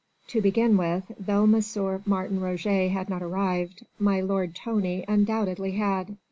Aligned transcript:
To 0.29 0.41
begin 0.41 0.77
with, 0.77 1.11
though 1.19 1.43
M. 1.43 1.61
Martin 2.07 2.39
Roget 2.39 2.89
had 2.89 3.07
not 3.07 3.21
arrived, 3.21 3.85
my 3.99 4.19
lord 4.19 4.55
Tony 4.55 5.05
undoubtedly 5.07 5.73
had. 5.73 6.17